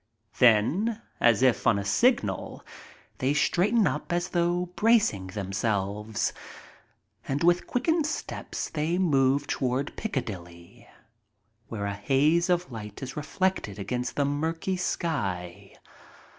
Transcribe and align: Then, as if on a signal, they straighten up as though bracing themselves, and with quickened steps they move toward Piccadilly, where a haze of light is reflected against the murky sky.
Then, 0.39 0.99
as 1.19 1.43
if 1.43 1.67
on 1.67 1.77
a 1.77 1.85
signal, 1.85 2.65
they 3.19 3.35
straighten 3.35 3.85
up 3.85 4.11
as 4.11 4.29
though 4.29 4.65
bracing 4.75 5.27
themselves, 5.27 6.33
and 7.27 7.43
with 7.43 7.67
quickened 7.67 8.07
steps 8.07 8.69
they 8.71 8.97
move 8.97 9.45
toward 9.45 9.95
Piccadilly, 9.95 10.87
where 11.67 11.85
a 11.85 11.93
haze 11.93 12.49
of 12.49 12.71
light 12.71 13.03
is 13.03 13.15
reflected 13.15 13.77
against 13.77 14.15
the 14.15 14.25
murky 14.25 14.75
sky. 14.75 15.73